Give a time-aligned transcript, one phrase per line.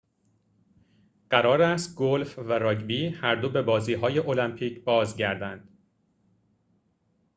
[1.29, 5.69] قرار است گلف و راگبی هر دو به بازی های المپیک بازگردند